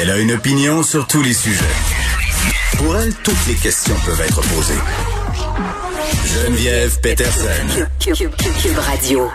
Elle 0.00 0.10
a 0.12 0.18
une 0.18 0.30
opinion 0.30 0.84
sur 0.84 1.08
tous 1.08 1.22
les 1.24 1.32
sujets. 1.32 1.64
Pour 2.76 2.96
elle, 2.96 3.12
toutes 3.24 3.46
les 3.48 3.54
questions 3.56 3.96
peuvent 4.06 4.20
être 4.20 4.40
posées. 4.42 4.78
Geneviève 6.24 7.00
Peterson. 7.00 7.84
Cube 7.98 8.78
Radio. 8.78 9.28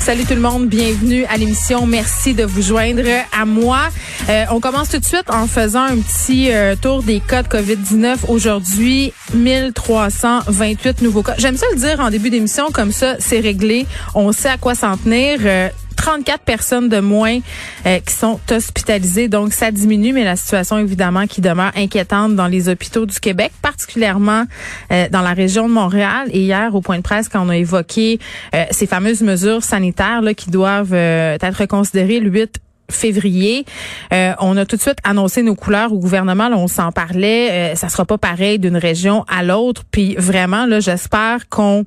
Salut 0.00 0.24
tout 0.24 0.34
le 0.34 0.40
monde, 0.40 0.66
bienvenue 0.66 1.24
à 1.26 1.36
l'émission. 1.36 1.86
Merci 1.86 2.34
de 2.34 2.42
vous 2.42 2.62
joindre 2.62 3.08
à 3.30 3.44
moi. 3.44 3.82
Euh, 4.28 4.44
on 4.50 4.58
commence 4.58 4.88
tout 4.88 4.98
de 4.98 5.04
suite 5.04 5.30
en 5.30 5.46
faisant 5.46 5.84
un 5.84 5.98
petit 5.98 6.50
euh, 6.50 6.74
tour 6.74 7.04
des 7.04 7.20
cas 7.20 7.44
de 7.44 7.48
COVID-19. 7.48 8.26
Aujourd'hui, 8.26 9.12
1328 9.34 11.02
nouveaux 11.02 11.22
cas. 11.22 11.34
J'aime 11.38 11.56
ça 11.56 11.66
le 11.72 11.78
dire 11.78 12.00
en 12.00 12.10
début 12.10 12.30
d'émission, 12.30 12.72
comme 12.72 12.90
ça, 12.90 13.14
c'est 13.20 13.38
réglé. 13.38 13.86
On 14.16 14.32
sait 14.32 14.48
à 14.48 14.56
quoi 14.56 14.74
s'en 14.74 14.96
tenir. 14.96 15.38
Euh, 15.44 15.68
34 16.02 16.42
personnes 16.42 16.88
de 16.88 16.98
moins 16.98 17.38
euh, 17.86 18.00
qui 18.00 18.12
sont 18.12 18.40
hospitalisées. 18.50 19.28
Donc, 19.28 19.52
ça 19.52 19.70
diminue, 19.70 20.12
mais 20.12 20.24
la 20.24 20.34
situation, 20.34 20.76
évidemment, 20.78 21.28
qui 21.28 21.40
demeure 21.40 21.70
inquiétante 21.76 22.34
dans 22.34 22.48
les 22.48 22.68
hôpitaux 22.68 23.06
du 23.06 23.20
Québec, 23.20 23.52
particulièrement 23.62 24.44
euh, 24.90 25.08
dans 25.10 25.20
la 25.20 25.32
région 25.32 25.68
de 25.68 25.72
Montréal. 25.72 26.28
Et 26.32 26.40
hier, 26.40 26.74
au 26.74 26.80
point 26.80 26.96
de 26.96 27.02
presse, 27.02 27.28
quand 27.28 27.46
on 27.46 27.48
a 27.50 27.56
évoqué 27.56 28.18
euh, 28.52 28.64
ces 28.72 28.88
fameuses 28.88 29.22
mesures 29.22 29.62
sanitaires 29.62 30.22
qui 30.36 30.50
doivent 30.50 30.92
être 30.92 31.58
reconsidérées 31.60 32.18
le 32.18 32.30
8 32.30 32.58
février. 32.90 33.64
on 34.10 34.56
a 34.56 34.66
tout 34.66 34.76
de 34.76 34.80
suite 34.80 34.98
annoncé 35.04 35.42
nos 35.42 35.54
couleurs 35.54 35.92
au 35.92 35.98
gouvernement. 35.98 36.50
On 36.52 36.68
s'en 36.68 36.92
parlait. 36.92 37.74
ça 37.76 37.88
sera 37.88 38.04
pas 38.04 38.18
pareil 38.18 38.58
d'une 38.58 38.76
région 38.76 39.24
à 39.28 39.42
l'autre. 39.42 39.82
Puis 39.90 40.14
vraiment, 40.16 40.66
là, 40.66 40.80
j'espère 40.80 41.48
qu'on 41.48 41.86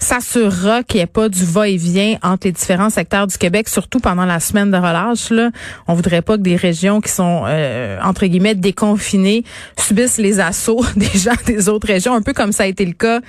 s'assurera 0.00 0.82
qu'il 0.82 0.98
n'y 0.98 1.02
ait 1.02 1.06
pas 1.06 1.28
du 1.28 1.44
va-et-vient 1.44 2.16
entre 2.22 2.46
les 2.46 2.52
différents 2.52 2.90
secteurs 2.90 3.26
du 3.26 3.38
Québec, 3.38 3.68
surtout 3.68 4.00
pendant 4.00 4.24
la 4.24 4.40
semaine 4.40 4.70
de 4.70 4.76
relâche. 4.76 5.30
Là. 5.30 5.50
On 5.88 5.94
voudrait 5.94 6.22
pas 6.22 6.36
que 6.36 6.42
des 6.42 6.56
régions 6.56 7.00
qui 7.00 7.10
sont, 7.10 7.44
euh, 7.46 7.98
entre 8.02 8.26
guillemets, 8.26 8.54
déconfinées 8.54 9.44
subissent 9.78 10.18
les 10.18 10.40
assauts 10.40 10.84
des 10.96 11.18
gens 11.18 11.32
des 11.46 11.68
autres 11.68 11.86
régions, 11.86 12.14
un 12.14 12.22
peu 12.22 12.32
comme 12.32 12.52
ça 12.52 12.64
a 12.64 12.66
été 12.66 12.84
le 12.84 12.92
cas 12.92 13.20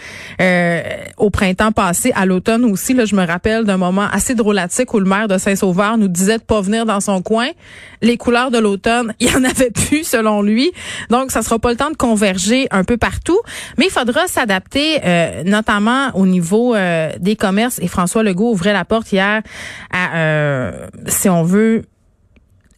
euh, 0.42 0.82
au 1.18 1.30
printemps 1.30 1.72
passé, 1.72 2.12
à 2.16 2.26
l'automne 2.26 2.66
aussi. 2.66 2.94
Là, 2.94 3.06
je 3.06 3.16
me 3.16 3.26
rappelle 3.26 3.64
d'un 3.64 3.78
moment 3.78 4.08
assez 4.12 4.36
drôlatique 4.36 4.94
où 4.94 5.00
le 5.00 5.06
maire 5.06 5.28
de 5.28 5.38
Saint-Sauveur 5.38 5.98
nous 5.98 6.08
disait 6.08 6.38
de 6.38 6.44
pas 6.44 6.62
venir 6.62 6.86
dans 6.86 7.00
coin. 7.22 7.50
Les 8.02 8.18
couleurs 8.18 8.52
de 8.52 8.58
l'automne, 8.58 9.14
il 9.20 9.32
y 9.32 9.36
en 9.36 9.44
avait 9.44 9.72
plus 9.72 10.04
selon 10.04 10.42
lui. 10.42 10.72
Donc, 11.10 11.32
ça 11.32 11.42
sera 11.42 11.60
pas 11.60 11.72
le 11.72 11.78
temps 11.78 11.90
de 11.90 11.98
converger 11.98 12.68
un 12.72 12.84
peu 12.84 12.98
partout, 12.98 13.40
mais 13.78 13.86
il 13.86 13.92
faudra 13.92 14.28
s'adapter, 14.28 15.00
euh, 15.04 15.44
notamment 15.44 16.10
au 16.14 16.26
niveau 16.26 16.76
euh, 16.76 17.12
des 17.20 17.36
commerces 17.36 17.80
et 17.80 17.88
François 17.88 18.24
Legault 18.24 18.52
ouvrait 18.52 18.74
la 18.74 18.86
porte 18.86 19.12
hier 19.12 19.42
à, 19.92 20.18
euh, 20.18 20.88
si 21.08 21.30
on 21.30 21.44
veut, 21.44 21.84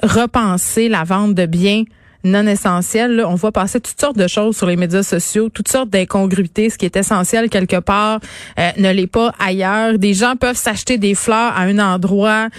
repenser 0.02 0.88
la 0.88 1.03
vente 1.03 1.34
de 1.35 1.46
biens 1.46 1.84
non 2.24 2.46
essentiels. 2.47 3.24
On 3.25 3.35
voit 3.35 3.52
passer 3.52 3.80
toutes 3.80 4.00
sortes 4.00 4.18
de 4.18 4.28
choses 4.28 4.57
sur 4.57 4.68
les 4.68 4.75
médias 4.75 5.03
sociaux, 5.03 5.50
toutes 5.50 5.69
sortes 5.69 5.90
d'incongruités. 5.90 6.69
Ce 6.69 6.78
qui 6.78 6.85
est 6.85 6.96
essentiel 6.96 7.50
quelque 7.50 7.80
part 7.80 8.19
euh, 8.59 8.69
ne 8.78 8.91
l'est 8.91 9.07
pas 9.07 9.34
ailleurs. 9.40 9.97
Des 9.97 10.13
gens 10.13 10.35
peuvent 10.35 10.58
s'acheter 10.58 10.97
des 10.97 11.16
fleurs 11.16 11.53
à 11.56 11.62
un 11.62 11.79
endroit, 11.79 12.50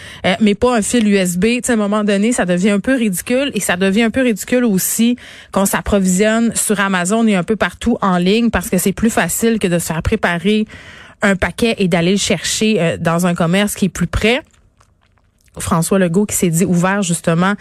mais 0.40 0.54
pas 0.54 0.76
un 0.76 0.82
fil 0.82 1.06
USB. 1.08 1.60
Tu 1.62 1.70
à 1.70 1.74
un 1.74 1.76
moment 1.76 2.04
donné, 2.04 2.32
ça 2.32 2.46
devient 2.46 2.70
un 2.70 2.80
peu 2.80 2.94
ridicule 2.94 3.50
et 3.54 3.60
ça 3.60 3.76
devient 3.76 4.02
un 4.04 4.10
peu 4.10 4.22
ridicule 4.22 4.64
aussi 4.64 5.16
qu'on 5.52 5.66
s'approvisionne 5.66 6.54
sur 6.54 6.80
Amazon 6.80 7.26
et 7.26 7.36
un 7.36 7.42
peu 7.42 7.56
partout 7.56 7.98
en 8.00 8.16
ligne 8.18 8.50
parce 8.50 8.68
que 8.68 8.78
c'est 8.78 8.92
plus 8.92 9.10
facile 9.10 9.58
que 9.58 9.66
de 9.68 9.78
se 9.78 9.86
faire 9.86 10.02
préparer 10.02 10.66
un 11.22 11.36
paquet 11.36 11.74
et 11.78 11.88
d'aller 11.88 12.12
le 12.12 12.18
chercher 12.18 12.80
euh, 12.80 12.96
dans 12.98 13.26
un 13.26 13.34
commerce 13.34 13.74
qui 13.74 13.86
est 13.86 13.90
plus 13.90 14.06
près. 14.06 14.42
François 15.58 15.98
Legault 15.98 16.26
qui 16.26 16.36
s'est 16.36 16.48
dit 16.48 16.64
ouvert 16.64 17.02
justement 17.02 17.54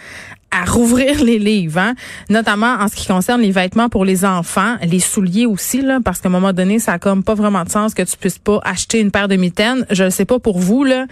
à 0.50 0.64
rouvrir 0.64 1.22
les 1.22 1.38
livres, 1.38 1.78
hein? 1.78 1.94
notamment 2.28 2.74
en 2.74 2.88
ce 2.88 2.96
qui 2.96 3.06
concerne 3.06 3.40
les 3.40 3.52
vêtements 3.52 3.88
pour 3.88 4.04
les 4.04 4.24
enfants, 4.24 4.76
les 4.82 5.00
souliers 5.00 5.46
aussi, 5.46 5.80
là, 5.80 6.00
parce 6.04 6.20
qu'à 6.20 6.28
un 6.28 6.32
moment 6.32 6.52
donné, 6.52 6.78
ça 6.78 6.94
a 6.94 6.98
comme 6.98 7.22
pas 7.22 7.34
vraiment 7.34 7.64
de 7.64 7.70
sens 7.70 7.94
que 7.94 8.02
tu 8.02 8.16
puisses 8.16 8.38
pas 8.38 8.60
acheter 8.64 9.00
une 9.00 9.10
paire 9.10 9.28
de 9.28 9.36
mitaines. 9.36 9.86
Je 9.90 10.04
ne 10.04 10.10
sais 10.10 10.24
pas 10.24 10.38
pour 10.38 10.58
vous, 10.58 10.84
là, 10.84 11.06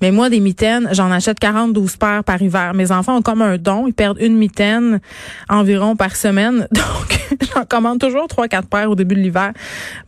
mais 0.00 0.10
moi, 0.12 0.28
des 0.28 0.40
mitaines, 0.40 0.88
j'en 0.92 1.10
achète 1.10 1.38
42 1.38 1.86
paires 1.98 2.24
par 2.24 2.40
hiver. 2.42 2.74
Mes 2.74 2.92
enfants 2.92 3.16
ont 3.16 3.22
comme 3.22 3.42
un 3.42 3.56
don. 3.56 3.86
Ils 3.86 3.94
perdent 3.94 4.20
une 4.20 4.36
mitaine 4.36 5.00
environ 5.48 5.96
par 5.96 6.16
semaine. 6.16 6.68
Donc, 6.72 7.38
j'en 7.54 7.64
commande 7.64 7.98
toujours 7.98 8.26
3-4 8.26 8.64
paires 8.64 8.90
au 8.90 8.94
début 8.94 9.14
de 9.14 9.20
l'hiver. 9.20 9.52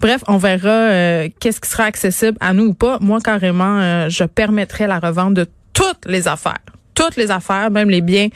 Bref, 0.01 0.23
on 0.29 0.37
verra 0.37 0.69
euh, 0.69 1.29
qu'est-ce 1.41 1.61
qui 1.61 1.71
sera 1.71 1.85
accessible 1.85 2.37
à 2.41 2.53
nous 2.53 2.67
ou 2.67 2.75
pas. 2.75 2.99
Moi, 3.01 3.21
carrément, 3.21 3.79
euh, 3.81 4.09
je 4.09 4.25
permettrai 4.25 4.87
la 4.87 4.99
revente 4.99 5.35
de 5.35 5.47
toutes 5.73 6.05
les 6.07 6.29
affaires. 6.29 6.59
Toutes 6.99 7.17
les 7.17 7.31
affaires, 7.31 7.71
même 7.71 7.91
les 7.91 8.01
biens 8.01 8.29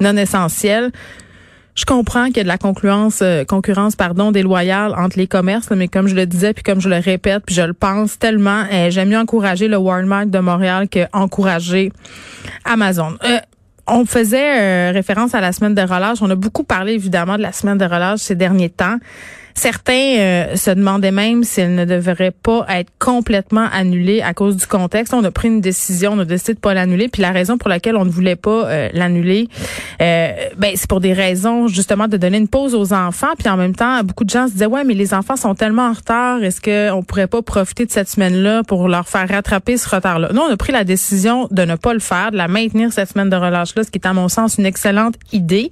non 0.00 0.16
essentiels. 0.16 0.90
Je 1.74 1.84
comprends 1.84 2.28
qu'il 2.28 2.38
y 2.38 2.40
a 2.40 2.44
de 2.44 2.48
la 2.48 2.56
concurrence, 2.56 3.20
euh, 3.20 3.44
concurrence 3.44 3.96
pardon, 3.96 4.32
déloyale 4.32 4.94
entre 4.96 5.18
les 5.18 5.26
commerces, 5.26 5.68
mais 5.70 5.88
comme 5.88 6.08
je 6.08 6.14
le 6.14 6.24
disais, 6.24 6.54
puis 6.54 6.62
comme 6.62 6.80
je 6.80 6.88
le 6.88 6.96
répète, 6.96 7.42
puis 7.44 7.54
je 7.54 7.60
le 7.60 7.74
pense 7.74 8.18
tellement, 8.18 8.64
euh, 8.72 8.88
j'aime 8.88 9.10
mieux 9.10 9.18
encourager 9.18 9.68
le 9.68 9.76
Walmart 9.76 10.24
de 10.24 10.38
Montréal 10.38 10.88
qu'encourager 10.88 11.92
Amazon. 12.64 13.18
Euh, 13.24 13.38
on 13.86 14.06
faisait 14.06 14.90
référence 14.90 15.34
à 15.34 15.40
la 15.40 15.52
semaine 15.52 15.74
de 15.74 15.82
relâche. 15.82 16.18
On 16.22 16.30
a 16.30 16.34
beaucoup 16.34 16.64
parlé 16.64 16.94
évidemment 16.94 17.36
de 17.36 17.42
la 17.42 17.52
semaine 17.52 17.78
de 17.78 17.84
relâche 17.84 18.20
ces 18.20 18.34
derniers 18.34 18.70
temps. 18.70 18.96
Certains 19.56 20.18
euh, 20.18 20.54
se 20.54 20.70
demandaient 20.70 21.10
même 21.10 21.42
si 21.42 21.62
elle 21.62 21.74
ne 21.74 21.86
devrait 21.86 22.30
pas 22.30 22.66
être 22.68 22.90
complètement 22.98 23.66
annulée 23.72 24.20
à 24.20 24.34
cause 24.34 24.54
du 24.58 24.66
contexte. 24.66 25.14
On 25.14 25.24
a 25.24 25.30
pris 25.30 25.48
une 25.48 25.62
décision, 25.62 26.12
on 26.12 26.18
a 26.18 26.26
décidé 26.26 26.52
de 26.52 26.58
pas 26.58 26.74
l'annuler. 26.74 27.08
Puis 27.08 27.22
la 27.22 27.32
raison 27.32 27.56
pour 27.56 27.70
laquelle 27.70 27.96
on 27.96 28.04
ne 28.04 28.10
voulait 28.10 28.36
pas 28.36 28.66
euh, 28.66 28.90
l'annuler, 28.92 29.48
euh, 30.02 30.32
ben 30.58 30.72
c'est 30.76 30.88
pour 30.88 31.00
des 31.00 31.14
raisons 31.14 31.68
justement 31.68 32.06
de 32.06 32.18
donner 32.18 32.36
une 32.36 32.48
pause 32.48 32.74
aux 32.74 32.92
enfants. 32.92 33.32
Puis 33.38 33.48
en 33.48 33.56
même 33.56 33.74
temps, 33.74 34.04
beaucoup 34.04 34.24
de 34.24 34.30
gens 34.30 34.46
se 34.46 34.52
disaient 34.52 34.66
ouais, 34.66 34.84
mais 34.84 34.92
les 34.92 35.14
enfants 35.14 35.36
sont 35.36 35.54
tellement 35.54 35.88
en 35.88 35.94
retard. 35.94 36.42
Est-ce 36.42 36.60
qu'on 36.60 37.02
pourrait 37.02 37.26
pas 37.26 37.40
profiter 37.40 37.86
de 37.86 37.90
cette 37.90 38.10
semaine-là 38.10 38.62
pour 38.62 38.88
leur 38.88 39.08
faire 39.08 39.26
rattraper 39.26 39.78
ce 39.78 39.88
retard-là? 39.88 40.32
Nous, 40.34 40.40
on 40.42 40.52
a 40.52 40.56
pris 40.58 40.72
la 40.72 40.84
décision 40.84 41.48
de 41.50 41.62
ne 41.62 41.76
pas 41.76 41.94
le 41.94 42.00
faire, 42.00 42.30
de 42.30 42.36
la 42.36 42.48
maintenir 42.48 42.92
cette 42.92 43.08
semaine 43.10 43.30
de 43.30 43.36
relâche-là, 43.36 43.84
ce 43.84 43.90
qui 43.90 43.98
est 43.98 44.06
à 44.06 44.12
mon 44.12 44.28
sens 44.28 44.58
une 44.58 44.66
excellente 44.66 45.14
idée. 45.32 45.70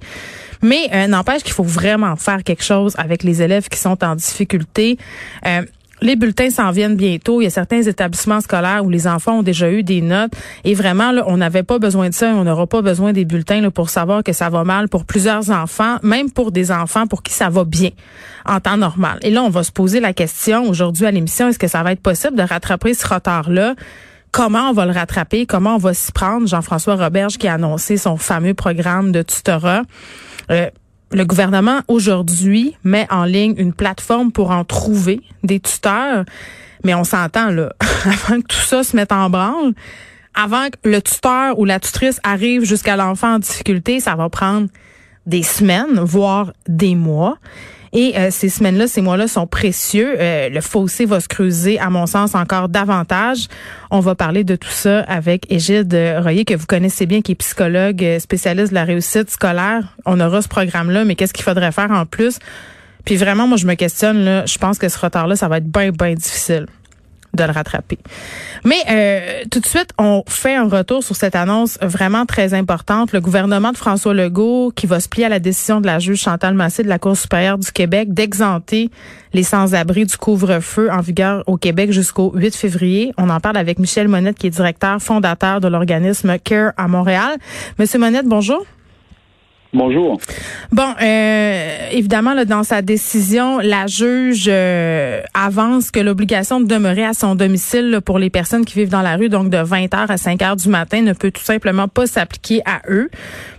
Mais 0.61 0.89
euh, 0.93 1.07
n'empêche 1.07 1.43
qu'il 1.43 1.53
faut 1.53 1.63
vraiment 1.63 2.15
faire 2.15 2.43
quelque 2.43 2.63
chose 2.63 2.93
avec 2.97 3.23
les 3.23 3.41
élèves 3.41 3.69
qui 3.69 3.79
sont 3.79 4.03
en 4.03 4.15
difficulté. 4.15 4.97
Euh, 5.45 5.61
les 6.01 6.15
bulletins 6.15 6.49
s'en 6.49 6.71
viennent 6.71 6.95
bientôt. 6.95 7.41
Il 7.41 7.45
y 7.45 7.47
a 7.47 7.51
certains 7.51 7.81
établissements 7.81 8.41
scolaires 8.41 8.83
où 8.83 8.89
les 8.89 9.07
enfants 9.07 9.39
ont 9.39 9.43
déjà 9.43 9.71
eu 9.71 9.81
des 9.81 10.01
notes. 10.01 10.33
Et 10.63 10.73
vraiment, 10.73 11.11
là, 11.11 11.23
on 11.27 11.37
n'avait 11.37 11.63
pas 11.63 11.79
besoin 11.79 12.09
de 12.09 12.13
ça. 12.13 12.27
On 12.27 12.43
n'aura 12.43 12.67
pas 12.67 12.81
besoin 12.81 13.13
des 13.13 13.25
bulletins 13.25 13.61
là, 13.61 13.71
pour 13.71 13.89
savoir 13.89 14.23
que 14.23 14.33
ça 14.33 14.49
va 14.49 14.63
mal 14.63 14.89
pour 14.89 15.05
plusieurs 15.05 15.49
enfants, 15.51 15.97
même 16.03 16.31
pour 16.31 16.51
des 16.51 16.71
enfants 16.71 17.07
pour 17.07 17.23
qui 17.23 17.33
ça 17.33 17.49
va 17.49 17.63
bien 17.63 17.91
en 18.45 18.59
temps 18.59 18.77
normal. 18.77 19.19
Et 19.21 19.31
là, 19.31 19.43
on 19.43 19.49
va 19.49 19.63
se 19.63 19.71
poser 19.71 19.99
la 19.99 20.13
question 20.13 20.69
aujourd'hui 20.69 21.05
à 21.05 21.11
l'émission, 21.11 21.47
est-ce 21.47 21.59
que 21.59 21.67
ça 21.67 21.81
va 21.81 21.93
être 21.93 22.01
possible 22.01 22.35
de 22.35 22.43
rattraper 22.43 22.93
ce 22.93 23.07
retard-là? 23.07 23.75
Comment 24.31 24.69
on 24.69 24.73
va 24.73 24.85
le 24.85 24.91
rattraper? 24.91 25.45
Comment 25.45 25.75
on 25.75 25.79
va 25.79 25.93
s'y 25.93 26.11
prendre? 26.11 26.45
Jean-François 26.45 26.95
Roberge 26.95 27.37
qui 27.37 27.47
a 27.47 27.53
annoncé 27.53 27.95
son 27.95 28.17
fameux 28.17 28.53
programme 28.53 29.13
de 29.13 29.21
tutorat. 29.21 29.83
Euh, 30.51 30.69
le 31.11 31.25
gouvernement 31.25 31.81
aujourd'hui 31.87 32.75
met 32.83 33.07
en 33.09 33.25
ligne 33.25 33.55
une 33.57 33.73
plateforme 33.73 34.31
pour 34.31 34.51
en 34.51 34.63
trouver 34.63 35.21
des 35.43 35.59
tuteurs, 35.59 36.25
mais 36.83 36.93
on 36.93 37.03
s'entend 37.03 37.49
là, 37.51 37.73
avant 38.05 38.41
que 38.41 38.47
tout 38.47 38.57
ça 38.57 38.83
se 38.83 38.95
mette 38.95 39.11
en 39.11 39.29
branle, 39.29 39.73
avant 40.33 40.67
que 40.69 40.89
le 40.89 41.01
tuteur 41.01 41.57
ou 41.57 41.65
la 41.65 41.79
tutrice 41.79 42.19
arrive 42.23 42.65
jusqu'à 42.65 42.97
l'enfant 42.97 43.35
en 43.35 43.39
difficulté, 43.39 43.99
ça 43.99 44.15
va 44.15 44.29
prendre 44.29 44.67
des 45.25 45.43
semaines, 45.43 45.99
voire 45.99 46.53
des 46.67 46.95
mois. 46.95 47.37
Et 47.97 48.13
euh, 48.17 48.27
ces 48.29 48.49
semaines-là, 48.49 48.89
ces 48.89 49.01
mois-là 49.01 49.29
sont 49.29 49.47
précieux. 49.47 50.17
Euh, 50.19 50.49
le 50.49 50.59
fossé 50.59 51.05
va 51.05 51.21
se 51.21 51.29
creuser, 51.29 51.79
à 51.79 51.89
mon 51.89 52.07
sens, 52.07 52.35
encore 52.35 52.67
davantage. 52.67 53.47
On 53.89 54.01
va 54.01 54.15
parler 54.15 54.43
de 54.43 54.57
tout 54.57 54.69
ça 54.69 54.99
avec 55.03 55.49
Égide 55.49 55.97
Royer, 56.21 56.43
que 56.43 56.55
vous 56.55 56.65
connaissez 56.65 57.05
bien, 57.05 57.21
qui 57.21 57.31
est 57.31 57.35
psychologue 57.35 58.03
euh, 58.03 58.19
spécialiste 58.19 58.71
de 58.71 58.75
la 58.75 58.83
réussite 58.83 59.31
scolaire. 59.31 59.95
On 60.05 60.19
aura 60.19 60.41
ce 60.41 60.49
programme-là, 60.49 61.05
mais 61.05 61.15
qu'est-ce 61.15 61.33
qu'il 61.33 61.45
faudrait 61.45 61.71
faire 61.71 61.89
en 61.89 62.05
plus? 62.05 62.39
Puis 63.05 63.15
vraiment, 63.15 63.47
moi, 63.47 63.55
je 63.55 63.65
me 63.65 63.75
questionne, 63.75 64.25
là, 64.25 64.45
je 64.45 64.57
pense 64.57 64.77
que 64.77 64.89
ce 64.89 64.99
retard-là, 64.99 65.37
ça 65.37 65.47
va 65.47 65.59
être 65.59 65.71
bien, 65.71 65.91
bien 65.91 66.15
difficile. 66.15 66.65
De 67.35 67.43
le 67.43 67.51
rattraper. 67.51 67.99
Mais 68.63 68.75
euh, 68.89 69.43
tout 69.51 69.59
de 69.59 69.65
suite, 69.65 69.89
on 69.97 70.23
fait 70.27 70.55
un 70.55 70.67
retour 70.67 71.03
sur 71.03 71.15
cette 71.15 71.35
annonce 71.35 71.77
vraiment 71.81 72.25
très 72.25 72.53
importante. 72.53 73.11
Le 73.11 73.21
gouvernement 73.21 73.71
de 73.71 73.77
François 73.77 74.13
Legault 74.13 74.71
qui 74.75 74.87
va 74.87 74.99
se 74.99 75.09
plier 75.09 75.25
à 75.25 75.29
la 75.29 75.39
décision 75.39 75.81
de 75.81 75.85
la 75.85 75.99
juge 75.99 76.21
Chantal 76.21 76.53
Massé 76.53 76.83
de 76.83 76.89
la 76.89 76.99
Cour 76.99 77.17
supérieure 77.17 77.57
du 77.57 77.71
Québec 77.71 78.13
d'exenter 78.13 78.89
les 79.33 79.43
sans-abri 79.43 80.05
du 80.05 80.17
couvre-feu 80.17 80.89
en 80.91 81.01
vigueur 81.01 81.43
au 81.45 81.57
Québec 81.57 81.91
jusqu'au 81.91 82.31
8 82.35 82.55
février. 82.55 83.13
On 83.17 83.29
en 83.29 83.39
parle 83.39 83.57
avec 83.57 83.79
Michel 83.79 84.07
Monette 84.07 84.37
qui 84.37 84.47
est 84.47 84.51
directeur 84.51 85.01
fondateur 85.01 85.59
de 85.59 85.67
l'organisme 85.67 86.37
CARE 86.39 86.71
à 86.77 86.87
Montréal. 86.87 87.37
Monsieur 87.77 87.99
Monette, 87.99 88.25
bonjour. 88.25 88.65
Bonjour. 89.75 90.17
Bon, 90.71 90.87
euh, 91.01 91.89
évidemment, 91.91 92.33
là, 92.33 92.45
dans 92.45 92.63
sa 92.63 92.81
décision, 92.81 93.59
la 93.59 93.87
juge 93.87 94.45
euh, 94.47 95.19
avance 95.33 95.91
que 95.91 95.99
l'obligation 95.99 96.61
de 96.61 96.65
demeurer 96.65 97.03
à 97.03 97.13
son 97.13 97.35
domicile 97.35 97.99
pour 98.05 98.17
les 98.17 98.29
personnes 98.29 98.63
qui 98.63 98.75
vivent 98.75 98.89
dans 98.89 99.01
la 99.01 99.17
rue, 99.17 99.27
donc 99.27 99.49
de 99.49 99.57
20 99.57 99.87
h 99.87 100.05
à 100.07 100.15
5 100.15 100.39
h 100.39 100.63
du 100.63 100.69
matin, 100.69 101.01
ne 101.01 101.11
peut 101.11 101.29
tout 101.29 101.43
simplement 101.43 101.89
pas 101.89 102.07
s'appliquer 102.07 102.61
à 102.65 102.83
eux, 102.89 103.09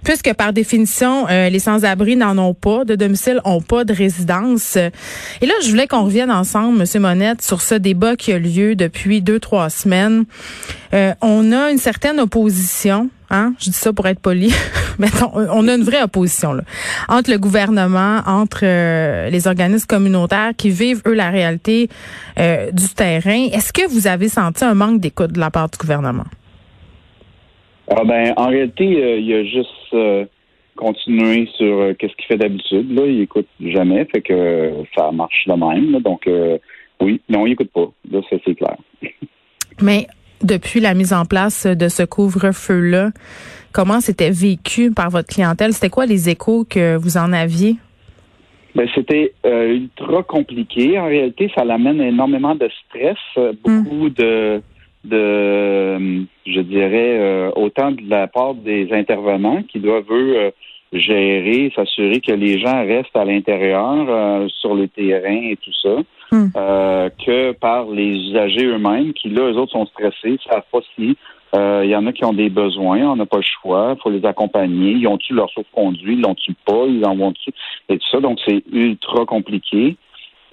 puisque 0.05 0.33
par 0.33 0.55
définition, 0.55 1.27
euh, 1.29 1.51
les 1.51 1.59
sans-abri 1.59 2.17
n'en 2.17 2.39
ont 2.39 2.55
pas 2.55 2.87
de 2.87 2.95
domicile, 2.95 3.43
ont 3.45 3.61
pas 3.61 3.85
de 3.85 3.93
résidence. 3.93 4.77
Et 4.77 5.47
là, 5.47 5.55
je 5.63 5.69
voulais 5.69 5.87
qu'on 5.87 6.05
revienne 6.05 6.31
ensemble, 6.31 6.79
Monsieur 6.79 7.01
Monette, 7.01 7.43
sur 7.43 7.61
ce 7.61 7.75
débat 7.75 8.17
qui 8.17 8.33
a 8.33 8.39
lieu 8.39 8.75
depuis 8.75 9.21
deux 9.21 9.39
trois 9.39 9.69
semaines. 9.69 10.25
on 11.21 11.53
a 11.53 11.71
une 11.71 11.79
certaine 11.79 12.21
opposition 12.21 13.11
Hein? 13.31 13.55
Je 13.59 13.67
dis 13.67 13.77
ça 13.77 13.93
pour 13.93 14.07
être 14.07 14.21
poli. 14.21 14.53
Mais 14.99 15.09
on 15.53 15.69
a 15.69 15.75
une 15.75 15.83
vraie 15.83 16.03
opposition 16.03 16.55
là, 16.55 16.63
entre 17.09 17.31
le 17.31 17.39
gouvernement, 17.39 18.21
entre 18.27 18.61
euh, 18.65 19.29
les 19.29 19.47
organismes 19.47 19.87
communautaires 19.87 20.53
qui 20.57 20.71
vivent, 20.71 21.03
eux, 21.07 21.15
la 21.15 21.31
réalité 21.31 21.89
euh, 22.39 22.71
du 22.71 22.89
terrain. 22.95 23.49
Est-ce 23.53 23.73
que 23.73 23.87
vous 23.89 24.07
avez 24.07 24.29
senti 24.29 24.65
un 24.65 24.75
manque 24.75 25.01
d'écoute 25.01 25.33
de 25.33 25.41
la 25.41 25.51
part 25.51 25.69
du 25.69 25.79
gouvernement? 25.79 26.25
Ah 27.91 28.05
ben, 28.05 28.33
en 28.37 28.49
réalité, 28.49 28.85
euh, 28.85 29.19
il 29.19 29.33
a 29.35 29.45
juste 29.45 29.73
continué 30.77 31.49
sur 31.57 31.97
qu'est-ce 31.99 32.15
qu'il 32.17 32.27
fait 32.27 32.37
d'habitude. 32.37 32.93
Là, 32.93 33.07
il 33.07 33.23
écoute 33.23 33.49
jamais, 33.61 34.05
fait 34.07 34.23
que 34.23 34.73
ça 34.95 35.11
marche 35.13 35.47
de 35.47 35.53
même. 35.53 36.01
donc, 36.01 36.29
oui, 37.01 37.21
non, 37.29 37.47
il 37.47 37.53
écoute 37.53 37.71
pas. 37.73 37.89
Là, 38.11 38.21
c'est 38.29 38.55
clair. 38.55 38.77
Mais 39.83 40.07
depuis 40.43 40.81
la 40.81 40.95
mise 40.95 41.13
en 41.13 41.25
place 41.25 41.67
de 41.67 41.89
ce 41.89 42.03
couvre-feu-là, 42.03 43.11
comment 43.73 44.01
c'était 44.01 44.31
vécu 44.31 44.91
par 44.91 45.11
votre 45.11 45.29
clientèle? 45.29 45.73
C'était 45.73 45.91
quoi 45.91 46.07
les 46.07 46.29
échos 46.29 46.65
que 46.69 46.97
vous 46.97 47.17
en 47.17 47.33
aviez? 47.33 47.77
Ben, 48.75 48.87
c'était 48.95 49.33
euh, 49.47 49.75
ultra 49.75 50.23
compliqué. 50.23 50.99
En 50.99 51.07
réalité, 51.07 51.51
ça 51.55 51.65
l'amène 51.65 51.99
énormément 52.01 52.55
de 52.55 52.69
stress, 52.85 53.17
euh, 53.39 53.55
beaucoup 53.65 54.11
de, 54.11 54.61
de, 55.05 55.17
euh, 55.17 56.23
je 56.47 56.61
dirais, 56.61 57.51
autant 57.57 57.93
de 57.93 58.03
la 58.07 58.27
part 58.27 58.55
des 58.55 58.93
intervenants 58.93 59.63
qui 59.63 59.81
doivent 59.81 60.05
gérer, 60.99 61.73
s'assurer 61.75 62.21
que 62.21 62.33
les 62.33 62.59
gens 62.59 62.85
restent 62.87 63.17
à 63.17 63.25
l'intérieur 63.25 64.49
sur 64.61 64.75
le 64.75 64.89
terrain 64.89 65.51
et 65.51 65.57
tout 65.57 65.73
ça. 65.83 65.97
Hmm. 66.33 66.49
Euh, 66.57 67.09
que 67.25 67.53
par 67.53 67.87
les 67.87 68.17
usagers 68.31 68.67
eux-mêmes 68.67 69.13
qui, 69.13 69.29
là, 69.29 69.43
eux 69.43 69.57
autres 69.57 69.73
sont 69.73 69.87
stressés, 69.87 70.39
savent 70.51 70.65
pas 70.73 70.81
si 70.97 71.17
euh, 71.55 71.83
il 71.85 71.91
y 71.91 71.95
en 71.95 72.05
a 72.07 72.13
qui 72.13 72.25
ont 72.25 72.33
des 72.33 72.51
besoins, 72.51 73.03
on 73.03 73.17
n'a 73.17 73.27
pas 73.27 73.37
le 73.37 73.45
choix, 73.45 73.95
il 73.97 74.03
faut 74.03 74.11
les 74.11 74.25
accompagner. 74.27 74.93
Ils 74.93 75.07
ont-tu 75.07 75.35
leur 75.35 75.49
sauf-conduit, 75.51 76.15
ils 76.15 76.21
l'ont-tu 76.21 76.53
pas, 76.67 76.85
ils 76.89 77.05
en 77.07 77.15
vont-tu, 77.15 77.51
et 77.89 77.99
tout 77.99 78.09
ça. 78.11 78.21
Donc, 78.21 78.41
c'est 78.45 78.65
ultra 78.73 79.25
compliqué. 79.25 79.97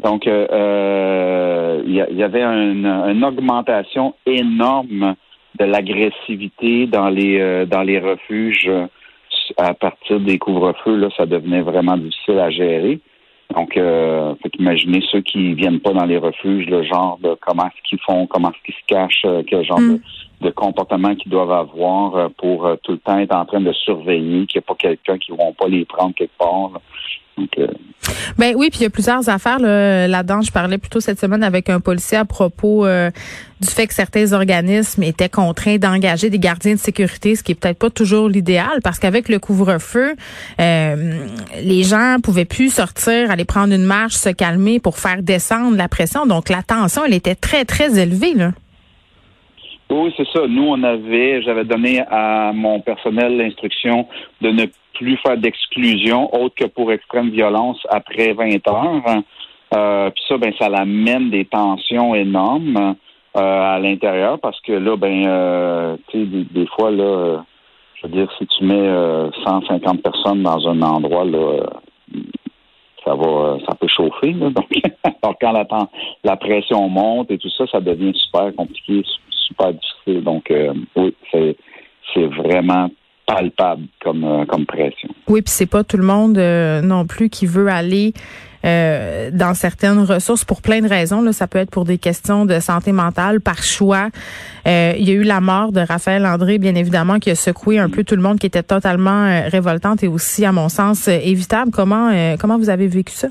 Donc, 0.03 0.27
euh, 0.27 1.81
il 1.85 1.95
y, 1.95 2.23
avait 2.23 2.43
une, 2.43 3.23
augmentation 3.23 4.13
énorme 4.25 5.15
de 5.57 5.65
l'agressivité 5.65 6.87
dans 6.87 7.09
les 7.09 7.65
dans 7.67 7.83
les 7.83 7.99
refuges 7.99 8.69
à 9.57 9.73
partir 9.73 10.19
des 10.19 10.37
couvre-feux. 10.37 10.95
Là, 10.95 11.09
ça 11.15 11.25
devenait 11.25 11.61
vraiment 11.61 11.97
difficile 11.97 12.39
à 12.39 12.49
gérer. 12.49 12.99
Donc, 13.53 13.77
euh, 13.77 14.33
faut 14.41 14.49
imaginer 14.57 15.03
ceux 15.11 15.21
qui 15.21 15.53
viennent 15.53 15.79
pas 15.79 15.91
dans 15.91 16.05
les 16.05 16.17
refuges, 16.17 16.65
le 16.65 16.83
genre 16.83 17.19
de 17.21 17.35
comment 17.39 17.65
est-ce 17.67 17.89
qu'ils 17.89 17.99
font, 17.99 18.25
comment 18.25 18.49
est-ce 18.49 18.63
qu'ils 18.65 18.73
se 18.73 18.85
cachent, 18.87 19.25
euh, 19.25 19.43
quel 19.45 19.63
genre 19.63 19.79
de, 19.79 20.49
mm. 20.49 20.51
comportement 20.53 21.13
qu'ils 21.15 21.31
doivent 21.31 21.51
avoir 21.51 22.15
euh, 22.15 22.29
pour 22.37 22.65
euh, 22.65 22.75
tout 22.81 22.93
le 22.93 22.97
temps 22.97 23.19
être 23.19 23.35
en 23.35 23.45
train 23.45 23.61
de 23.61 23.71
surveiller 23.73 24.47
qu'il 24.47 24.59
n'y 24.59 24.63
a 24.63 24.67
pas 24.67 24.75
quelqu'un 24.75 25.17
qui 25.17 25.31
ne 25.31 25.37
vont 25.37 25.53
pas 25.53 25.67
les 25.67 25.85
prendre 25.85 26.15
quelque 26.15 26.37
part. 26.37 26.71
Euh, 27.39 27.67
ben 28.37 28.53
oui, 28.55 28.69
puis 28.69 28.81
il 28.81 28.83
y 28.83 28.85
a 28.85 28.89
plusieurs 28.89 29.27
affaires 29.29 29.59
là-dedans. 29.59 30.41
je 30.41 30.51
parlais 30.51 30.77
plutôt 30.77 30.99
cette 30.99 31.19
semaine 31.19 31.43
avec 31.43 31.69
un 31.69 31.79
policier 31.79 32.17
à 32.17 32.25
propos 32.25 32.85
euh, 32.85 33.09
du 33.61 33.67
fait 33.67 33.87
que 33.87 33.93
certains 33.93 34.33
organismes 34.33 35.03
étaient 35.03 35.29
contraints 35.29 35.77
d'engager 35.77 36.29
des 36.29 36.39
gardiens 36.39 36.73
de 36.73 36.79
sécurité, 36.79 37.35
ce 37.35 37.43
qui 37.43 37.53
est 37.53 37.55
peut-être 37.55 37.79
pas 37.79 37.89
toujours 37.89 38.29
l'idéal, 38.29 38.79
parce 38.83 38.99
qu'avec 38.99 39.29
le 39.29 39.39
couvre-feu, 39.39 40.15
euh, 40.59 41.27
les 41.63 41.83
gens 41.83 42.17
pouvaient 42.21 42.45
plus 42.45 42.73
sortir, 42.73 43.31
aller 43.31 43.45
prendre 43.45 43.73
une 43.73 43.85
marche, 43.85 44.13
se 44.13 44.29
calmer 44.29 44.79
pour 44.79 44.97
faire 44.97 45.21
descendre 45.21 45.77
la 45.77 45.87
pression. 45.87 46.25
Donc 46.25 46.49
la 46.49 46.63
tension, 46.63 47.03
elle 47.05 47.13
était 47.13 47.35
très 47.35 47.65
très 47.65 47.99
élevée 47.99 48.33
là. 48.33 48.51
Oui, 49.89 50.11
c'est 50.17 50.27
ça. 50.33 50.47
Nous, 50.47 50.63
on 50.63 50.81
avait, 50.81 51.43
j'avais 51.43 51.65
donné 51.65 52.01
à 52.09 52.51
mon 52.51 52.79
personnel 52.79 53.37
l'instruction 53.37 54.07
de 54.41 54.49
ne 54.49 54.65
plus 54.93 55.17
faire 55.17 55.37
d'exclusion 55.37 56.33
autre 56.33 56.55
que 56.55 56.65
pour 56.65 56.91
extrême 56.91 57.29
violence 57.29 57.79
après 57.89 58.33
20 58.33 58.67
heures. 58.69 59.23
Euh, 59.75 60.09
puis 60.11 60.23
ça, 60.27 60.37
ben, 60.37 60.53
ça 60.59 60.69
l'amène 60.69 61.29
des 61.29 61.45
tensions 61.45 62.13
énormes 62.13 62.95
euh, 63.35 63.75
à 63.75 63.79
l'intérieur 63.79 64.39
parce 64.39 64.59
que 64.61 64.73
là, 64.73 64.95
ben, 64.95 65.25
euh, 65.25 65.97
tu 66.09 66.19
sais, 66.19 66.45
des, 66.51 66.67
fois, 66.67 66.91
là, 66.91 67.43
je 67.95 68.07
veux 68.07 68.13
dire, 68.13 68.29
si 68.37 68.45
tu 68.45 68.63
mets 68.65 68.89
150 69.45 70.01
personnes 70.01 70.43
dans 70.43 70.67
un 70.67 70.81
endroit, 70.81 71.25
là, 71.25 71.63
ça 73.03 73.15
va, 73.15 73.57
ça 73.67 73.75
peut 73.75 73.87
chauffer. 73.87 74.33
Donc, 74.33 74.55
quand 75.41 75.51
la, 75.51 75.65
la 76.23 76.35
pression 76.37 76.87
monte 76.87 77.31
et 77.31 77.37
tout 77.37 77.49
ça, 77.49 77.65
ça 77.67 77.79
devient 77.79 78.13
super 78.15 78.53
compliqué, 78.55 79.03
super 79.47 79.73
difficile. 79.73 80.23
Donc, 80.23 80.53
oui, 80.95 81.15
c'est, 81.31 81.55
c'est 82.13 82.27
vraiment 82.27 82.89
palpable 83.25 83.83
comme, 84.01 84.23
euh, 84.23 84.45
comme 84.45 84.65
pression. 84.65 85.09
Oui, 85.27 85.41
puis 85.41 85.51
c'est 85.51 85.69
pas 85.69 85.83
tout 85.83 85.97
le 85.97 86.03
monde 86.03 86.37
euh, 86.37 86.81
non 86.81 87.05
plus 87.05 87.29
qui 87.29 87.45
veut 87.45 87.67
aller 87.67 88.13
euh, 88.65 89.29
dans 89.31 89.53
certaines 89.53 89.99
ressources 90.03 90.45
pour 90.45 90.61
plein 90.61 90.81
de 90.81 90.87
raisons. 90.87 91.21
Là, 91.21 91.33
ça 91.33 91.47
peut 91.47 91.59
être 91.59 91.71
pour 91.71 91.85
des 91.85 91.97
questions 91.97 92.45
de 92.45 92.59
santé 92.59 92.91
mentale, 92.91 93.41
par 93.41 93.61
choix. 93.61 94.09
il 94.65 95.03
y 95.03 95.11
a 95.11 95.13
eu 95.13 95.23
la 95.23 95.41
mort 95.41 95.71
de 95.71 95.81
Raphaël 95.81 96.25
André, 96.25 96.57
bien 96.57 96.75
évidemment, 96.75 97.19
qui 97.19 97.29
a 97.29 97.35
secoué 97.35 97.79
un 97.79 97.89
peu 97.89 98.03
tout 98.03 98.15
le 98.15 98.21
monde, 98.21 98.39
qui 98.39 98.47
était 98.47 98.63
totalement 98.63 99.25
révoltante 99.49 100.03
et 100.03 100.07
aussi, 100.07 100.45
à 100.45 100.51
mon 100.51 100.69
sens, 100.69 101.07
évitable. 101.07 101.71
Comment 101.71 102.11
comment 102.39 102.57
vous 102.57 102.69
avez 102.69 102.87
vécu 102.87 103.11
ça? 103.11 103.27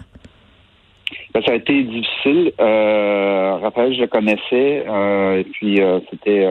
Ben, 1.33 1.43
ça 1.47 1.53
a 1.53 1.55
été 1.55 1.83
difficile. 1.83 2.53
Raphaël, 2.59 3.95
je 3.95 4.03
le 4.03 4.09
connaissais, 4.09 4.85
et 5.41 5.45
puis 5.45 5.81
c'était 6.11 6.47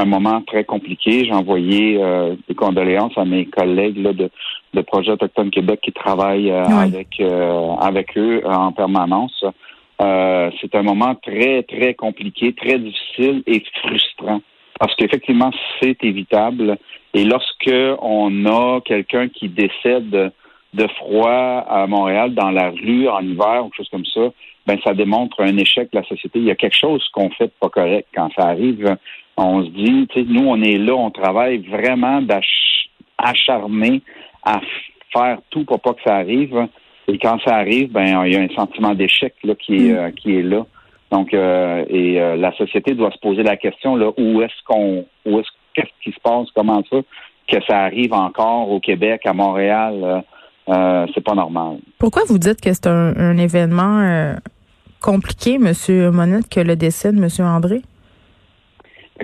un 0.00 0.06
moment 0.06 0.40
très 0.42 0.64
compliqué. 0.64 1.24
J'ai 1.24 1.32
envoyé 1.32 1.98
euh, 2.02 2.34
des 2.48 2.54
condoléances 2.54 3.16
à 3.16 3.24
mes 3.24 3.46
collègues 3.46 3.98
là, 3.98 4.12
de, 4.12 4.30
de 4.74 4.80
Projet 4.82 5.12
Autochtone 5.12 5.50
Québec 5.50 5.80
qui 5.82 5.92
travaillent 5.92 6.50
euh, 6.50 6.64
avec 6.64 7.20
euh, 7.20 7.74
avec 7.80 8.16
eux 8.16 8.42
en 8.44 8.72
permanence. 8.72 9.44
c'est 9.98 10.74
un 10.74 10.82
moment 10.82 11.14
très, 11.14 11.62
très 11.64 11.94
compliqué, 11.94 12.52
très 12.54 12.78
difficile 12.78 13.42
et 13.46 13.62
frustrant. 13.82 14.40
Parce 14.78 14.94
qu'effectivement, 14.94 15.50
c'est 15.78 16.02
évitable. 16.02 16.78
Et 17.12 17.24
lorsque 17.24 17.74
on 18.00 18.46
a 18.46 18.80
quelqu'un 18.80 19.28
qui 19.28 19.48
décède 19.48 20.32
de 20.72 20.86
froid 20.98 21.64
à 21.68 21.86
Montréal, 21.86 22.32
dans 22.34 22.50
la 22.50 22.70
rue, 22.70 23.08
en 23.08 23.20
hiver, 23.20 23.64
ou 23.64 23.68
quelque 23.68 23.76
chose 23.76 23.88
comme 23.90 24.06
ça, 24.06 24.32
ben 24.66 24.78
ça 24.84 24.94
démontre 24.94 25.40
un 25.40 25.56
échec 25.56 25.90
de 25.92 25.98
la 25.98 26.04
société. 26.04 26.38
Il 26.38 26.44
y 26.44 26.50
a 26.50 26.54
quelque 26.54 26.76
chose 26.76 27.06
qu'on 27.12 27.30
fait 27.30 27.46
de 27.46 27.52
pas 27.60 27.68
correct 27.68 28.08
quand 28.14 28.30
ça 28.36 28.46
arrive 28.48 28.96
on 29.36 29.64
se 29.64 29.70
dit, 29.70 30.06
nous, 30.28 30.46
on 30.48 30.60
est 30.60 30.78
là, 30.78 30.94
on 30.94 31.10
travaille 31.10 31.58
vraiment 31.58 32.20
d'acharné 32.22 34.02
à 34.44 34.60
faire 35.12 35.38
tout 35.50 35.64
pour 35.64 35.80
pas 35.80 35.94
que 35.94 36.02
ça 36.04 36.16
arrive. 36.16 36.68
Et 37.08 37.18
quand 37.18 37.38
ça 37.44 37.56
arrive, 37.56 37.90
ben 37.90 38.24
il 38.24 38.32
y 38.32 38.36
a 38.36 38.40
un 38.40 38.54
sentiment 38.54 38.94
d'échec 38.94 39.34
là 39.42 39.54
qui 39.54 39.88
est 39.88 39.92
mm. 39.92 39.96
euh, 39.96 40.10
qui 40.10 40.36
est 40.36 40.42
là. 40.42 40.64
Donc 41.10 41.34
euh, 41.34 41.84
et 41.88 42.20
euh, 42.20 42.36
la 42.36 42.52
société 42.56 42.94
doit 42.94 43.10
se 43.10 43.18
poser 43.18 43.42
la 43.42 43.56
question 43.56 43.96
là 43.96 44.12
où 44.16 44.42
est-ce 44.42 44.64
qu'on 44.64 45.04
où 45.26 45.38
est-ce 45.40 45.48
qu'est-ce 45.74 46.04
qui 46.04 46.14
se 46.14 46.20
passe 46.20 46.48
comment 46.54 46.82
ça 46.88 46.98
que 47.48 47.56
ça 47.68 47.80
arrive 47.80 48.12
encore 48.12 48.70
au 48.70 48.78
Québec 48.78 49.22
à 49.24 49.32
Montréal 49.32 50.24
c'est 51.12 51.24
pas 51.24 51.34
normal. 51.34 51.78
Pourquoi 51.98 52.22
vous 52.28 52.38
dites 52.38 52.60
que 52.60 52.72
c'est 52.72 52.86
un, 52.86 53.16
un, 53.16 53.36
événement 53.38 54.36
compliqué, 55.02 55.58
Monsieur 55.58 56.12
Monette, 56.12 56.48
que 56.48 56.60
le 56.60 56.76
décès 56.76 57.10
de 57.10 57.18
Monsieur 57.18 57.42
André? 57.42 57.82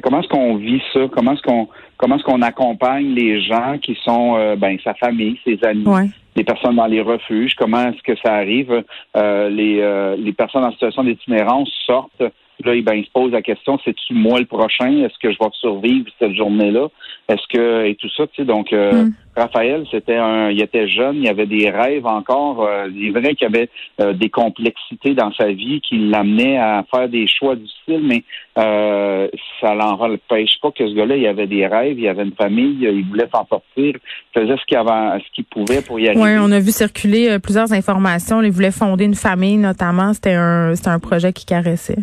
Comment 0.03 0.21
est-ce 0.21 0.29
qu'on 0.29 0.57
vit 0.57 0.83
ça? 0.93 1.01
Comment 1.13 1.33
est-ce 1.33 1.43
qu'on 1.43 1.69
comment 1.97 2.17
est-ce 2.17 2.25
qu'on 2.25 2.43
accompagne 2.43 3.15
les 3.15 3.41
gens 3.43 3.79
qui 3.79 3.97
sont 4.05 4.37
euh, 4.37 4.57
ben 4.57 4.77
sa 4.85 4.95
famille, 4.95 5.39
ses 5.45 5.59
amis, 5.65 5.87
les 6.35 6.45
personnes 6.45 6.77
dans 6.77 6.87
les 6.87 7.01
refuges? 7.01 7.55
Comment 7.57 7.89
est-ce 7.89 8.03
que 8.03 8.19
ça 8.25 8.35
arrive? 8.35 8.85
Euh, 9.17 9.49
les, 9.49 9.81
euh, 9.81 10.17
les 10.17 10.33
personnes 10.33 10.65
en 10.65 10.73
situation 10.73 11.05
d'itinérance 11.05 11.71
sortent 11.87 12.23
Là, 12.65 12.73
ben, 12.83 12.95
il 12.95 13.05
se 13.05 13.11
pose 13.11 13.33
la 13.33 13.43
question, 13.43 13.79
c'est-tu 13.85 14.15
moi 14.15 14.39
le 14.39 14.47
prochain? 14.47 14.91
Est-ce 15.05 15.19
que 15.21 15.33
je 15.33 15.39
vais 15.39 15.51
survivre 15.61 16.07
cette 16.19 16.35
journée-là? 16.35 16.89
Est-ce 17.29 17.47
que, 17.53 17.85
et 17.87 17.95
tout 17.97 18.09
ça, 18.17 18.27
tu 18.29 18.37
sais, 18.37 18.45
donc, 18.45 18.73
euh, 18.73 19.07
Mm. 19.07 19.13
Raphaël, 19.37 19.85
c'était 19.91 20.17
un, 20.17 20.51
il 20.51 20.63
était 20.63 20.89
jeune, 20.89 21.17
il 21.17 21.29
avait 21.29 21.47
des 21.47 21.69
rêves 21.69 22.07
encore. 22.07 22.65
euh, 22.65 22.89
il 22.95 23.09
est 23.09 23.11
vrai 23.11 23.35
qu'il 23.35 23.43
y 23.43 23.55
avait 23.55 23.69
euh, 24.01 24.15
des 24.15 24.31
complexités 24.31 25.15
dans 25.15 25.31
sa 25.35 25.49
vie 25.49 25.83
qui 25.83 25.99
l'amenaient 25.99 26.57
à 26.57 26.85
faire 26.91 27.09
des 27.09 27.27
choix 27.27 27.55
difficiles, 27.55 28.01
mais 28.03 28.25
euh, 28.59 29.29
ça 29.61 29.75
l'empêche 29.75 30.59
pas 30.63 30.71
que 30.71 30.89
ce 30.89 30.95
gars-là, 30.95 31.17
il 31.17 31.27
avait 31.27 31.47
des 31.47 31.67
rêves, 31.67 31.99
il 31.99 32.09
avait 32.09 32.23
une 32.23 32.33
famille, 32.33 32.79
il 32.81 33.05
voulait 33.05 33.29
s'en 33.31 33.47
sortir, 33.47 33.95
il 33.97 34.41
faisait 34.41 34.57
ce 34.57 34.65
qu'il 34.67 34.79
avait, 34.79 35.21
ce 35.21 35.31
qu'il 35.35 35.45
pouvait 35.45 35.83
pour 35.83 36.01
y 36.01 36.09
arriver. 36.09 36.23
Oui, 36.23 36.31
on 36.41 36.51
a 36.51 36.59
vu 36.59 36.71
circuler 36.71 37.29
euh, 37.29 37.39
plusieurs 37.39 37.73
informations. 37.75 38.41
Il 38.41 38.51
voulait 38.51 38.71
fonder 38.71 39.05
une 39.05 39.15
famille, 39.15 39.59
notamment. 39.59 40.15
C'était 40.15 40.33
un, 40.35 40.75
c'était 40.75 40.89
un 40.89 40.99
projet 40.99 41.35
qui 41.35 41.45
caressait. 41.45 41.99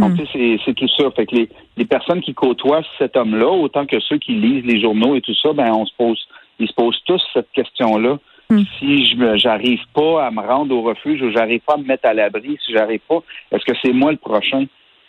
Donc, 0.00 0.12
Hmm. 0.12 0.16
tu 0.16 0.26
sais, 0.26 0.60
c'est, 0.64 0.74
tout 0.74 0.88
ça. 0.88 1.10
Fait 1.12 1.26
que 1.26 1.36
les, 1.36 1.48
les 1.76 1.84
personnes 1.84 2.20
qui 2.20 2.34
côtoient 2.34 2.82
cet 2.98 3.16
homme-là, 3.16 3.50
autant 3.50 3.86
que 3.86 4.00
ceux 4.00 4.18
qui 4.18 4.32
lisent 4.32 4.64
les 4.64 4.80
journaux 4.80 5.14
et 5.14 5.20
tout 5.20 5.34
ça, 5.34 5.52
ben 5.52 5.70
on 5.72 5.84
se 5.86 5.92
pose, 5.96 6.20
ils 6.58 6.68
se 6.68 6.74
posent 6.74 7.00
tous 7.06 7.22
cette 7.34 7.50
question-là. 7.52 8.18
Hmm. 8.48 8.62
Si 8.78 9.06
je 9.06 9.16
me, 9.16 9.36
j'arrive 9.36 9.82
pas 9.94 10.26
à 10.26 10.30
me 10.30 10.40
rendre 10.40 10.74
au 10.74 10.82
refuge 10.82 11.22
ou 11.22 11.30
j'arrive 11.30 11.60
pas 11.60 11.74
à 11.74 11.76
me 11.78 11.84
mettre 11.84 12.06
à 12.08 12.14
l'abri, 12.14 12.58
si 12.64 12.72
j'arrive 12.72 13.02
pas, 13.08 13.20
est-ce 13.52 13.64
que 13.64 13.76
c'est 13.82 13.92
moi 13.92 14.10
le 14.10 14.18
prochain? 14.18 14.64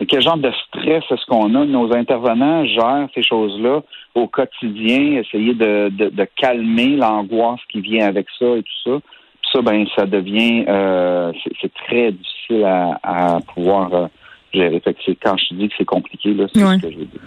Quel 0.07 0.21
genre 0.21 0.37
de 0.37 0.51
stress 0.67 1.03
est-ce 1.11 1.25
qu'on 1.27 1.53
a? 1.53 1.65
Nos 1.65 1.95
intervenants 1.95 2.65
gèrent 2.65 3.07
ces 3.13 3.21
choses-là 3.21 3.81
au 4.15 4.27
quotidien, 4.27 5.21
essayer 5.21 5.53
de, 5.53 5.89
de, 5.89 6.09
de 6.09 6.27
calmer 6.35 6.95
l'angoisse 6.97 7.59
qui 7.69 7.81
vient 7.81 8.07
avec 8.07 8.25
ça 8.39 8.47
et 8.57 8.63
tout 8.63 8.79
ça. 8.83 8.99
Puis 9.41 9.49
ça, 9.53 9.61
ben, 9.61 9.85
ça 9.95 10.05
devient, 10.07 10.65
euh, 10.67 11.31
c'est, 11.43 11.53
c'est 11.61 11.73
très 11.73 12.11
difficile 12.11 12.63
à, 12.65 12.99
à 13.03 13.39
pouvoir 13.53 13.93
euh, 13.93 14.07
gérer. 14.53 14.79
Fait 14.83 14.93
que 14.93 14.99
quand 15.23 15.35
je 15.37 15.55
dis 15.55 15.67
que 15.69 15.73
c'est 15.77 15.85
compliqué, 15.85 16.33
là, 16.33 16.45
c'est 16.53 16.63
Ouais. 16.63 16.75
ce 16.77 16.81
que 16.81 16.91
je 16.91 16.97
veux 16.97 17.05
dire. 17.05 17.21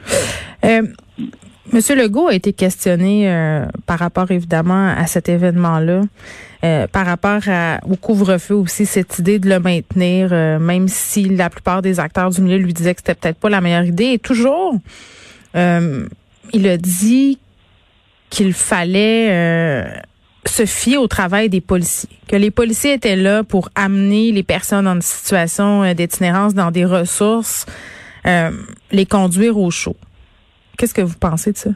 Euh, 0.64 0.82
Monsieur 1.72 1.96
Legault 1.96 2.28
a 2.28 2.34
été 2.34 2.52
questionné 2.52 3.28
euh, 3.28 3.64
par 3.86 3.98
rapport 3.98 4.30
évidemment 4.30 4.88
à 4.96 5.06
cet 5.06 5.30
événement-là, 5.30 6.02
euh, 6.62 6.86
par 6.86 7.06
rapport 7.06 7.40
à- 7.48 7.80
au 7.88 7.96
couvre-feu 7.96 8.54
aussi, 8.54 8.84
cette 8.84 9.18
idée 9.18 9.38
de 9.38 9.48
le 9.48 9.58
maintenir, 9.58 10.28
euh, 10.32 10.58
même 10.58 10.88
si 10.88 11.24
la 11.24 11.48
plupart 11.48 11.80
des 11.80 11.98
acteurs 12.00 12.28
du 12.30 12.42
milieu 12.42 12.58
lui 12.58 12.74
disaient 12.74 12.94
que 12.94 13.00
c'était 13.00 13.14
peut-être 13.14 13.38
pas 13.40 13.48
la 13.48 13.62
meilleure 13.62 13.84
idée. 13.86 14.12
Et 14.12 14.18
toujours, 14.18 14.74
euh, 15.56 16.06
il 16.52 16.68
a 16.68 16.76
dit 16.76 17.38
qu'il 18.28 18.52
fallait 18.52 19.28
euh, 19.30 19.84
se 20.48 20.66
fier 20.66 20.96
au 20.98 21.06
travail 21.06 21.48
des 21.48 21.60
policiers, 21.60 22.10
que 22.28 22.36
les 22.36 22.50
policiers 22.50 22.94
étaient 22.94 23.16
là 23.16 23.44
pour 23.44 23.68
amener 23.74 24.32
les 24.32 24.42
personnes 24.42 24.86
en 24.86 25.00
situation 25.00 25.82
euh, 25.82 25.94
d'itinérance 25.94 26.54
dans 26.54 26.70
des 26.70 26.84
ressources, 26.84 27.66
euh, 28.26 28.50
les 28.90 29.06
conduire 29.06 29.58
au 29.58 29.70
chaud. 29.70 29.96
Qu'est-ce 30.78 30.94
que 30.94 31.02
vous 31.02 31.18
pensez 31.18 31.52
de 31.52 31.56
ça? 31.56 31.70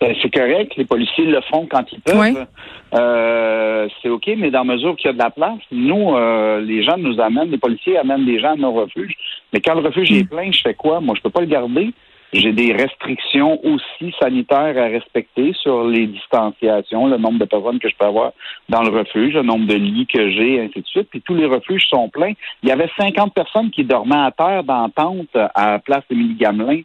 Ben, 0.00 0.14
c'est 0.22 0.32
correct, 0.32 0.76
les 0.76 0.84
policiers 0.84 1.24
le 1.24 1.40
font 1.50 1.66
quand 1.68 1.84
ils 1.90 2.00
peuvent. 2.00 2.46
Euh, 2.94 3.88
c'est 4.00 4.08
OK, 4.08 4.30
mais 4.36 4.50
dans 4.50 4.64
mesure 4.64 4.94
qu'il 4.96 5.08
y 5.08 5.10
a 5.10 5.12
de 5.12 5.18
la 5.18 5.30
place, 5.30 5.58
nous, 5.72 6.14
euh, 6.14 6.60
les 6.60 6.84
gens 6.84 6.96
nous 6.96 7.20
amènent, 7.20 7.50
les 7.50 7.58
policiers 7.58 7.98
amènent 7.98 8.24
des 8.24 8.38
gens 8.38 8.52
à 8.52 8.56
nos 8.56 8.72
refuges. 8.72 9.14
Mais 9.52 9.60
quand 9.60 9.74
le 9.74 9.80
refuge 9.80 10.12
est 10.12 10.28
plein, 10.28 10.52
je 10.52 10.60
fais 10.60 10.74
quoi? 10.74 11.00
Moi, 11.00 11.14
je 11.16 11.22
peux 11.22 11.30
pas 11.30 11.40
le 11.40 11.46
garder. 11.46 11.92
J'ai 12.32 12.52
des 12.52 12.74
restrictions 12.74 13.58
aussi 13.64 14.14
sanitaires 14.20 14.76
à 14.76 14.86
respecter 14.88 15.54
sur 15.54 15.84
les 15.84 16.06
distanciations, 16.06 17.06
le 17.06 17.16
nombre 17.16 17.38
de 17.38 17.46
personnes 17.46 17.78
que 17.78 17.88
je 17.88 17.96
peux 17.96 18.04
avoir 18.04 18.32
dans 18.68 18.82
le 18.82 18.90
refuge, 18.90 19.32
le 19.32 19.42
nombre 19.42 19.66
de 19.66 19.74
lits 19.74 20.06
que 20.06 20.30
j'ai, 20.30 20.60
ainsi 20.60 20.80
de 20.80 20.86
suite. 20.86 21.08
Puis 21.10 21.22
tous 21.22 21.34
les 21.34 21.46
refuges 21.46 21.86
sont 21.88 22.10
pleins. 22.10 22.34
Il 22.62 22.68
y 22.68 22.72
avait 22.72 22.90
50 22.98 23.32
personnes 23.32 23.70
qui 23.70 23.84
dormaient 23.84 24.16
à 24.16 24.30
terre 24.30 24.62
dans 24.62 24.90
tente 24.90 25.34
à 25.34 25.72
la 25.72 25.78
place 25.78 26.04
Émilie 26.10 26.34
Gamelin. 26.34 26.82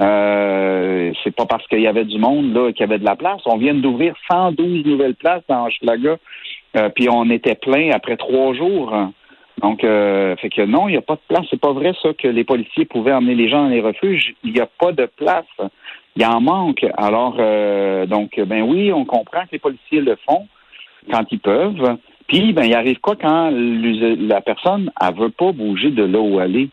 Euh, 0.00 1.12
c'est 1.22 1.36
pas 1.36 1.46
parce 1.46 1.66
qu'il 1.68 1.80
y 1.80 1.86
avait 1.86 2.06
du 2.06 2.18
monde 2.18 2.54
là 2.54 2.72
qu'il 2.72 2.80
y 2.80 2.88
avait 2.88 2.98
de 2.98 3.04
la 3.04 3.16
place. 3.16 3.42
On 3.46 3.58
vient 3.58 3.74
d'ouvrir 3.74 4.14
112 4.30 4.86
nouvelles 4.86 5.14
places 5.14 5.42
dans 5.48 5.66
Hochelaga, 5.66 6.16
euh, 6.76 6.88
puis 6.88 7.08
on 7.10 7.28
était 7.30 7.54
plein 7.54 7.90
après 7.92 8.16
trois 8.16 8.54
jours. 8.54 9.12
Donc, 9.60 9.84
euh, 9.84 10.36
fait 10.36 10.48
que 10.48 10.62
non, 10.62 10.88
il 10.88 10.92
n'y 10.92 10.96
a 10.96 11.02
pas 11.02 11.16
de 11.16 11.20
place. 11.28 11.46
C'est 11.50 11.60
pas 11.60 11.72
vrai 11.72 11.92
ça 12.02 12.10
que 12.14 12.28
les 12.28 12.44
policiers 12.44 12.86
pouvaient 12.86 13.12
emmener 13.12 13.34
les 13.34 13.48
gens 13.48 13.64
dans 13.64 13.68
les 13.68 13.80
refuges. 13.80 14.34
Il 14.42 14.52
n'y 14.52 14.60
a 14.60 14.66
pas 14.66 14.92
de 14.92 15.06
place. 15.06 15.44
Il 16.16 16.24
en 16.24 16.40
manque. 16.40 16.84
Alors, 16.96 17.36
euh, 17.38 18.06
donc, 18.06 18.40
ben 18.40 18.62
oui, 18.62 18.92
on 18.92 19.04
comprend 19.04 19.42
que 19.42 19.52
les 19.52 19.58
policiers 19.58 20.00
le 20.00 20.16
font 20.26 20.46
quand 21.10 21.24
ils 21.30 21.40
peuvent. 21.40 21.98
Puis, 22.26 22.52
ben, 22.52 22.64
il 22.64 22.74
arrive 22.74 23.00
quoi 23.00 23.16
quand 23.16 23.50
la 23.52 24.40
personne, 24.40 24.90
elle 25.00 25.14
veut 25.14 25.30
pas 25.30 25.52
bouger 25.52 25.90
de 25.90 26.04
là 26.04 26.20
où 26.20 26.40
elle 26.40 26.56
est? 26.56 26.68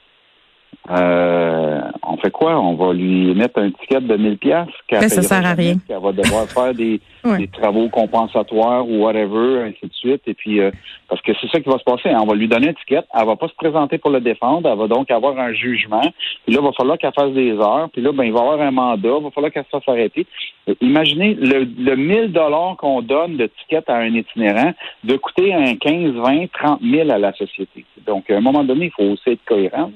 Euh, 0.90 1.82
on 2.04 2.16
fait 2.18 2.32
quoi? 2.32 2.58
On 2.60 2.76
va 2.76 2.94
lui 2.94 3.34
mettre 3.36 3.60
un 3.60 3.72
ticket 3.72 4.00
de 4.00 4.16
1000 4.16 4.38
pièces 4.38 4.68
Ben, 4.90 5.10
ça 5.10 5.22
sert 5.22 5.46
à 5.46 5.54
rien. 5.54 5.76
Elle 5.90 6.00
va 6.00 6.12
devoir 6.14 6.46
faire 6.48 6.74
des, 6.74 7.02
Ouais. 7.26 7.40
des 7.40 7.48
travaux 7.48 7.90
compensatoires 7.90 8.88
ou 8.88 9.04
whatever, 9.04 9.64
ainsi 9.64 9.86
de 9.86 9.94
suite. 9.94 10.22
Et 10.28 10.34
puis, 10.34 10.62
euh, 10.62 10.72
parce 11.10 11.22
que 11.22 11.34
c'est 11.42 11.48
ça 11.52 11.60
qui 11.60 11.68
va 11.68 11.78
se 11.78 11.84
passer. 11.84 12.08
hein. 12.10 12.20
On 12.22 12.26
va 12.26 12.36
lui 12.36 12.48
donner 12.48 12.70
un 12.70 12.74
ticket. 12.74 13.02
Elle 13.14 13.26
va 13.26 13.36
pas 13.36 13.50
se 13.50 13.54
présenter 13.56 13.98
pour 13.98 14.12
le 14.12 14.22
défendre. 14.22 14.70
Elle 14.70 14.78
va 14.78 14.88
donc 14.88 15.12
avoir 15.12 15.38
un 15.38 15.52
jugement. 15.52 16.00
Puis 16.46 16.54
là, 16.54 16.60
il 16.62 16.66
va 16.66 16.72
falloir 16.72 16.98
qu'elle 16.98 17.12
fasse 17.12 17.34
des 17.34 17.52
heures. 17.52 17.90
Puis 17.92 18.02
là, 18.02 18.14
ben, 18.14 18.24
il 18.24 18.32
va 18.32 18.40
avoir 18.40 18.62
un 18.62 18.72
mandat. 18.72 19.10
Il 19.20 19.24
va 19.26 19.32
falloir 19.32 19.52
qu'elle 19.52 19.66
se 19.66 19.70
fasse 19.72 19.88
arrêter. 19.90 20.26
Euh, 20.70 20.76
Imaginez 20.80 21.34
le, 21.34 21.66
le 21.78 21.96
1000 21.98 22.32
dollars 22.32 22.78
qu'on 22.78 23.02
donne 23.02 23.36
de 23.36 23.48
ticket 23.60 23.84
à 23.92 23.98
un 23.98 24.14
itinérant 24.14 24.72
de 25.04 25.18
coûter 25.18 25.54
un 25.54 25.76
15, 25.76 26.14
20, 26.14 26.46
30 26.54 26.80
000 26.82 27.10
à 27.10 27.18
la 27.18 27.34
société. 27.34 27.84
Donc, 28.06 28.30
à 28.30 28.38
un 28.38 28.42
moment 28.42 28.64
donné, 28.64 28.86
il 28.86 28.92
faut 28.92 29.12
aussi 29.12 29.32
être 29.32 29.44
cohérent. 29.46 29.92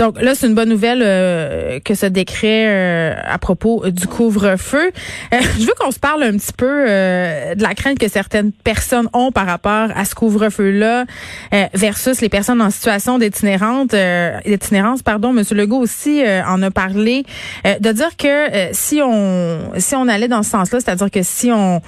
Donc 0.00 0.18
là, 0.22 0.34
c'est 0.34 0.46
une 0.46 0.54
bonne 0.54 0.70
nouvelle 0.70 1.02
euh, 1.04 1.78
que 1.80 1.94
ce 1.94 2.06
décret 2.06 2.64
euh, 2.68 3.14
à 3.22 3.36
propos 3.36 3.90
du 3.90 4.06
couvre-feu. 4.06 4.92
Euh, 5.34 5.38
je 5.58 5.66
veux 5.66 5.74
qu'on 5.78 5.90
se 5.90 5.98
parle 5.98 6.22
un 6.22 6.32
petit 6.38 6.54
peu 6.56 6.86
euh, 6.88 7.54
de 7.54 7.62
la 7.62 7.74
crainte 7.74 7.98
que 7.98 8.08
certaines 8.08 8.50
personnes 8.50 9.10
ont 9.12 9.30
par 9.30 9.44
rapport 9.44 9.88
à 9.94 10.06
ce 10.06 10.14
couvre-feu-là 10.14 11.04
euh, 11.52 11.66
versus 11.74 12.22
les 12.22 12.30
personnes 12.30 12.62
en 12.62 12.70
situation 12.70 13.18
euh, 13.18 14.38
d'itinérance. 14.46 15.02
Pardon, 15.02 15.34
Monsieur 15.34 15.54
Legault 15.54 15.80
aussi 15.80 16.24
euh, 16.24 16.42
en 16.46 16.62
a 16.62 16.70
parlé 16.70 17.26
euh, 17.66 17.78
de 17.78 17.92
dire 17.92 18.16
que 18.16 18.26
euh, 18.26 18.68
si 18.72 19.02
on 19.04 19.72
si 19.76 19.96
on 19.96 20.08
allait 20.08 20.28
dans 20.28 20.42
ce 20.42 20.50
sens-là, 20.50 20.80
c'est-à-dire 20.80 21.10
que 21.10 21.22
si 21.22 21.50
on 21.52 21.82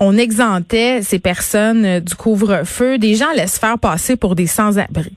on 0.00 0.16
exemptait 0.16 1.02
ces 1.02 1.18
personnes 1.18 1.84
euh, 1.84 2.00
du 2.00 2.14
couvre-feu, 2.14 2.96
des 2.96 3.14
gens 3.14 3.30
laissent 3.36 3.58
faire 3.58 3.78
passer 3.78 4.16
pour 4.16 4.36
des 4.36 4.46
sans-abri. 4.46 5.12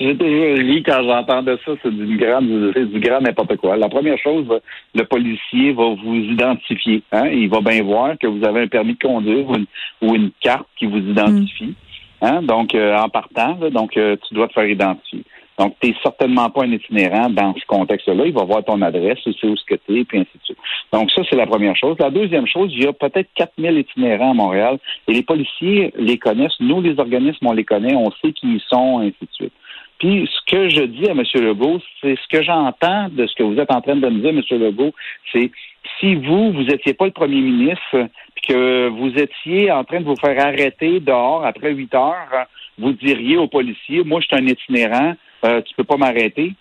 J'ai 0.00 0.16
toujours 0.16 0.56
ri 0.56 0.82
quand 0.84 1.02
j'entendais 1.02 1.56
ça, 1.64 1.72
c'est 1.82 1.92
du 1.92 2.16
grand, 2.16 2.40
c'est 2.72 2.86
du 2.86 3.00
grand 3.00 3.20
n'importe 3.20 3.56
quoi. 3.56 3.76
La 3.76 3.88
première 3.88 4.18
chose, 4.18 4.46
le 4.94 5.04
policier 5.04 5.72
va 5.72 5.94
vous 5.94 6.14
identifier. 6.14 7.02
Hein? 7.10 7.28
Il 7.32 7.48
va 7.48 7.60
bien 7.60 7.82
voir 7.82 8.16
que 8.16 8.28
vous 8.28 8.44
avez 8.44 8.62
un 8.62 8.68
permis 8.68 8.94
de 8.94 8.98
conduire 8.98 9.48
ou 9.48 9.56
une, 9.56 9.66
ou 10.02 10.14
une 10.14 10.30
carte 10.40 10.68
qui 10.78 10.86
vous 10.86 10.98
identifie. 10.98 11.74
Hein? 12.22 12.42
Donc, 12.42 12.74
euh, 12.74 12.96
en 12.96 13.08
partant, 13.08 13.58
là, 13.60 13.70
donc 13.70 13.96
euh, 13.96 14.16
tu 14.28 14.34
dois 14.34 14.46
te 14.46 14.52
faire 14.52 14.68
identifier. 14.68 15.24
Donc, 15.58 15.74
tu 15.80 15.88
n'es 15.88 15.96
certainement 16.04 16.48
pas 16.50 16.62
un 16.62 16.70
itinérant 16.70 17.30
dans 17.30 17.52
ce 17.54 17.66
contexte-là. 17.66 18.26
Il 18.26 18.32
va 18.32 18.44
voir 18.44 18.64
ton 18.64 18.80
adresse, 18.80 19.18
il 19.26 19.34
sait 19.34 19.48
où 19.48 19.56
ce 19.56 19.64
que 19.64 19.74
tu 19.74 19.98
es, 19.98 20.04
puis 20.04 20.20
ainsi 20.20 20.30
de 20.38 20.44
suite. 20.44 20.58
Donc, 20.92 21.10
ça, 21.10 21.22
c'est 21.28 21.36
la 21.36 21.46
première 21.46 21.74
chose. 21.74 21.96
La 21.98 22.10
deuxième 22.10 22.46
chose, 22.46 22.70
il 22.72 22.84
y 22.84 22.86
a 22.86 22.92
peut-être 22.92 23.28
4000 23.34 23.78
itinérants 23.78 24.30
à 24.30 24.34
Montréal 24.34 24.78
et 25.08 25.12
les 25.12 25.22
policiers 25.24 25.92
les 25.96 26.18
connaissent. 26.18 26.60
Nous, 26.60 26.80
les 26.80 27.00
organismes, 27.00 27.48
on 27.48 27.52
les 27.52 27.64
connaît, 27.64 27.96
on 27.96 28.12
sait 28.22 28.32
qui 28.32 28.46
ils 28.46 28.62
sont, 28.68 29.00
ainsi 29.00 29.16
de 29.20 29.32
suite. 29.32 29.52
Puis, 29.98 30.30
ce 30.32 30.54
que 30.54 30.68
je 30.68 30.82
dis 30.82 31.08
à 31.08 31.12
M. 31.12 31.22
Legault, 31.34 31.80
c'est 32.00 32.16
ce 32.16 32.28
que 32.28 32.42
j'entends 32.42 33.08
de 33.10 33.26
ce 33.26 33.34
que 33.34 33.42
vous 33.42 33.58
êtes 33.58 33.72
en 33.72 33.80
train 33.80 33.96
de 33.96 34.08
me 34.08 34.20
dire, 34.20 34.30
M. 34.30 34.60
Legault, 34.60 34.92
c'est 35.32 35.50
si 35.98 36.14
vous, 36.14 36.52
vous 36.52 36.62
n'étiez 36.62 36.94
pas 36.94 37.06
le 37.06 37.12
premier 37.12 37.40
ministre, 37.40 38.08
puis 38.34 38.54
que 38.54 38.88
vous 38.88 39.10
étiez 39.16 39.72
en 39.72 39.84
train 39.84 40.00
de 40.00 40.04
vous 40.04 40.16
faire 40.16 40.38
arrêter 40.44 41.00
dehors 41.00 41.44
après 41.44 41.72
8 41.72 41.94
heures, 41.94 42.46
vous 42.78 42.92
diriez 42.92 43.36
aux 43.36 43.48
policiers, 43.48 44.04
moi, 44.04 44.20
je 44.20 44.26
suis 44.26 44.36
un 44.36 44.46
itinérant, 44.46 45.14
euh, 45.44 45.60
tu 45.62 45.74
peux 45.74 45.84
pas 45.84 45.96
m'arrêter. 45.96 46.52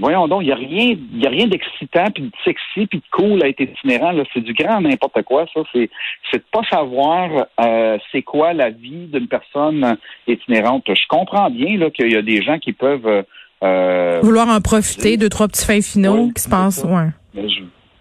Voyons 0.00 0.28
donc, 0.28 0.42
il 0.42 0.46
n'y 0.46 0.52
a 0.52 0.56
rien, 0.56 0.96
y 1.12 1.26
a 1.26 1.30
rien 1.30 1.46
d'excitant, 1.46 2.06
puis 2.14 2.24
de 2.24 2.30
sexy, 2.42 2.86
puis 2.86 2.98
de 2.98 3.04
cool 3.12 3.44
à 3.44 3.48
être 3.48 3.60
itinérant. 3.60 4.12
Là, 4.12 4.24
c'est 4.32 4.40
du 4.40 4.54
grand 4.54 4.80
n'importe 4.80 5.22
quoi. 5.22 5.44
Ça, 5.52 5.60
c'est, 5.72 5.90
c'est 6.30 6.38
de 6.38 6.44
pas 6.50 6.62
savoir 6.70 7.46
euh, 7.60 7.98
c'est 8.10 8.22
quoi 8.22 8.54
la 8.54 8.70
vie 8.70 9.06
d'une 9.12 9.28
personne 9.28 9.96
itinérante. 10.26 10.84
Je 10.88 11.06
comprends 11.08 11.50
bien 11.50 11.76
là 11.76 11.90
qu'il 11.90 12.10
y 12.10 12.16
a 12.16 12.22
des 12.22 12.40
gens 12.42 12.58
qui 12.58 12.72
peuvent. 12.72 13.24
Euh, 13.62 14.20
Vouloir 14.22 14.48
en 14.48 14.60
profiter, 14.62 15.18
deux, 15.18 15.28
trois 15.28 15.48
petits 15.48 15.66
fins 15.66 15.82
finaux 15.82 16.24
Oui, 16.24 16.32
qui 16.34 16.42
se 16.42 16.48
passent, 16.48 16.82
ouais. 16.82 17.42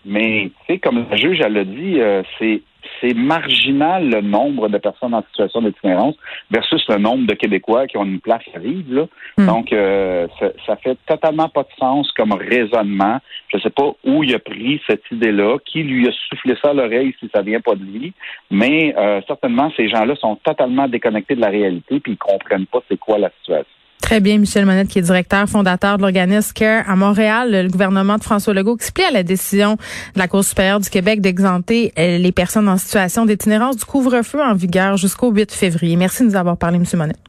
mais, 0.06 0.52
tu 0.66 0.74
sais, 0.74 0.80
comme 0.80 1.06
la 1.10 1.18
juge 1.18 1.42
elle 1.42 1.54
l'a 1.54 1.66
dit, 1.66 2.00
euh, 2.00 2.24
c'est 2.40 2.62
c'est 3.00 3.14
marginal 3.14 4.10
le 4.10 4.22
nombre 4.22 4.70
de 4.70 4.78
personnes 4.78 5.14
en 5.14 5.24
situation 5.24 5.62
d'itinérance 5.62 6.16
versus 6.52 6.84
le 6.90 6.98
nombre 6.98 7.28
de 7.28 7.34
Québécois 7.34 7.88
qui 7.88 7.98
ont 7.98 8.06
une 8.06 8.20
place 8.20 8.44
à 8.54 8.60
vivre. 8.60 8.94
Là. 8.94 9.06
Hmm. 9.38 9.46
Donc, 9.46 9.74
euh, 9.74 10.28
ça, 10.40 10.48
ça 10.66 10.76
fait 10.78 10.98
totalement 11.06 11.50
pas 11.50 11.64
de 11.64 11.70
sens 11.78 12.12
comme 12.14 12.34
raisonnement. 12.34 13.20
Je 13.54 13.60
sais 13.60 13.70
pas 13.70 13.92
où 14.06 14.24
il 14.24 14.34
a 14.36 14.40
pris 14.40 14.82
cette 14.88 15.04
idée-là, 15.12 15.58
qui 15.66 15.84
lui 15.84 16.08
a 16.08 16.12
soufflé 16.30 16.56
ça 16.62 16.70
à 16.70 16.74
l'oreille 16.74 17.16
si 17.20 17.30
ça 17.34 17.42
vient 17.42 17.62
pas 17.62 17.76
de 17.76 17.84
lui, 17.84 18.14
mais 18.52 18.94
euh, 18.98 19.22
certainement, 19.28 19.72
ces 19.76 19.90
gens-là 19.90 20.16
sont 20.16 20.36
totalement 20.36 20.88
déconnectés 20.88 21.36
de 21.36 21.42
la 21.42 21.50
réalité 21.50 22.00
puis 22.00 22.14
ils 22.14 22.18
comprennent 22.18 22.68
pas 22.68 22.80
c'est 22.90 22.98
quoi 22.98 23.18
la 23.18 23.32
situation. 23.40 23.79
Très 24.02 24.22
bien, 24.22 24.38
Michel 24.38 24.66
Monette, 24.66 24.88
qui 24.88 25.00
est 25.00 25.04
directeur 25.04 25.48
fondateur 25.48 25.98
de 25.98 26.02
l'organisme 26.02 26.52
CARE 26.54 26.90
à 26.90 26.96
Montréal. 26.96 27.52
Le 27.52 27.70
gouvernement 27.70 28.18
de 28.18 28.24
François 28.24 28.54
Legault 28.54 28.76
explique 28.76 29.06
à 29.06 29.12
la 29.12 29.24
décision 29.24 29.76
de 30.16 30.20
la 30.20 30.28
Cour 30.28 30.44
supérieure 30.44 30.80
du 30.80 30.90
Québec 30.90 31.22
d'exempter 31.22 31.94
euh, 32.00 32.18
les 32.18 32.32
personnes 32.32 32.70
en 32.70 32.78
situation 32.78 33.26
d'itinérance 33.26 33.76
du 33.76 33.86
couvre-feu 33.86 34.42
en 34.42 34.56
vigueur 34.56 34.98
jusqu'au 34.98 35.32
8 35.32 35.52
février. 35.52 35.96
Merci 35.96 36.24
de 36.24 36.30
nous 36.30 36.36
avoir 36.36 36.58
parlé, 36.58 36.80
Monsieur 36.80 36.98
Monette. 36.98 37.20